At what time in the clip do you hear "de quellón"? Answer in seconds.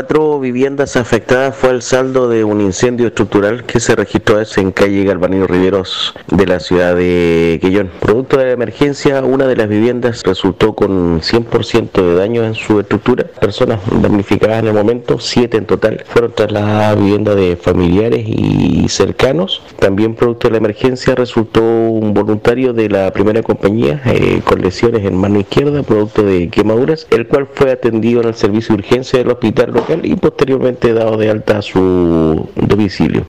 6.96-7.90